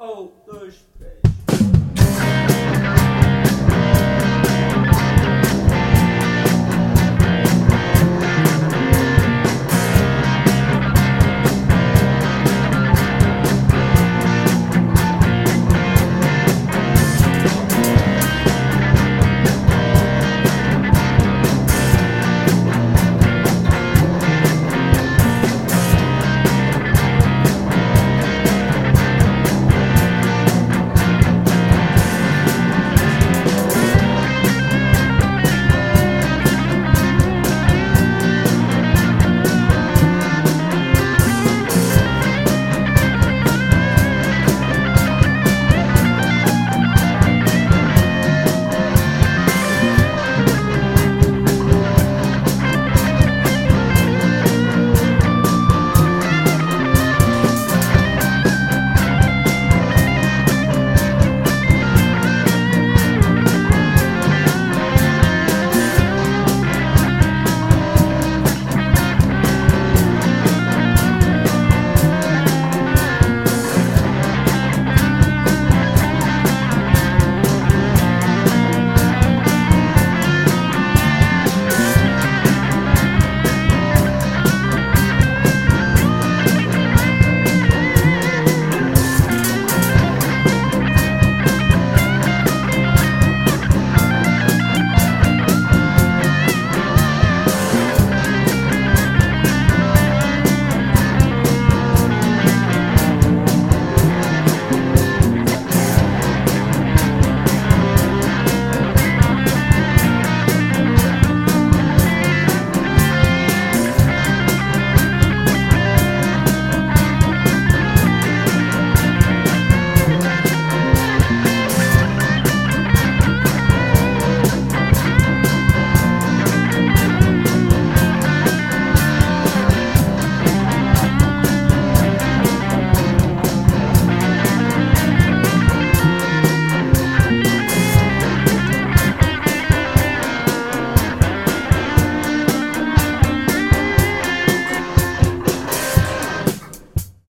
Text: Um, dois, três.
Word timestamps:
Um, 0.00 0.30
dois, 0.46 0.82
três. 0.96 1.39